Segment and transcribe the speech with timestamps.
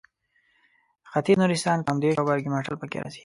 [1.11, 3.19] ختیځ نورستان کامدېش او برګمټال پکې راځي.